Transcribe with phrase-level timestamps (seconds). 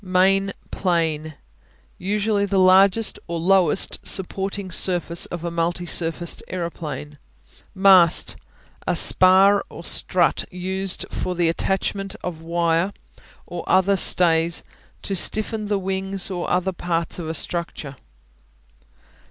[0.03, 1.35] Main Plane
[1.99, 7.19] Usually the largest or lowest supporting surface of a multi surfaced aeroplane.
[7.75, 8.35] Mast
[8.87, 12.93] A spar or strut used for the attachment of wire
[13.45, 14.63] or other stays
[15.03, 17.95] to stiffen the wings or other parts of a structure.